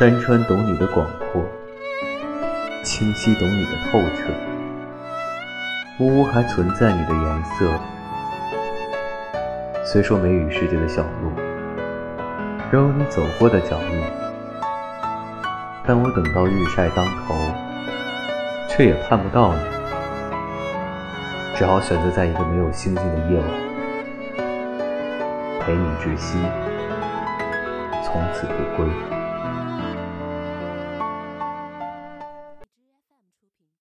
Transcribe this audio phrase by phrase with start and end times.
[0.00, 1.44] 山川懂你的广阔
[2.82, 4.32] 清晰懂你的透彻。
[5.98, 7.70] 屋屋还存在你的颜色
[9.84, 11.30] 虽说梅雨世界的小路
[12.72, 14.02] 仍有你走过的脚印
[15.84, 17.34] 但我等到日晒当头
[18.70, 19.60] 却也盼不到你。
[21.54, 23.48] 只好选择在一个没有星星的夜晚
[25.60, 26.38] 陪你窒息
[28.02, 29.29] 从此不归。